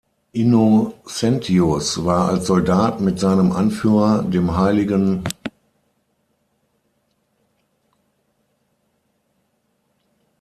Innocentius 0.31 2.03
war 2.03 2.29
als 2.29 2.47
Soldat 2.47 3.01
mit 3.01 3.19
seinem 3.19 3.51
Anführer, 3.51 4.23
dem 4.23 4.57
hl. 4.57 5.21